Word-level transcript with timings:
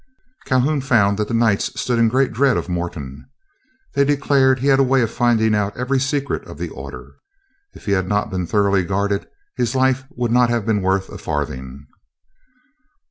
Calhoun 0.47 0.81
found 0.81 1.19
that 1.19 1.27
the 1.27 1.33
Knights 1.35 1.79
stood 1.79 1.99
in 1.99 2.07
great 2.07 2.33
dread 2.33 2.57
of 2.57 2.67
Morton. 2.67 3.29
They 3.93 4.03
declared 4.03 4.57
he 4.57 4.65
had 4.69 4.79
a 4.79 4.83
way 4.83 5.03
of 5.03 5.11
finding 5.11 5.53
out 5.53 5.77
every 5.77 5.99
secret 5.99 6.43
of 6.47 6.57
the 6.57 6.69
order. 6.69 7.11
If 7.75 7.85
he 7.85 7.91
had 7.91 8.07
not 8.07 8.31
been 8.31 8.47
thoroughly 8.47 8.83
guarded, 8.83 9.27
his 9.57 9.75
life 9.75 10.03
would 10.15 10.31
not 10.31 10.49
have 10.49 10.65
been 10.65 10.81
worth 10.81 11.09
a 11.09 11.19
farthing. 11.19 11.85